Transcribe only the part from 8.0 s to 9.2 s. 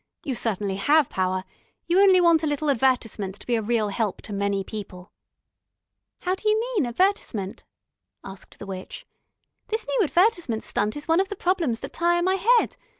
asked the witch.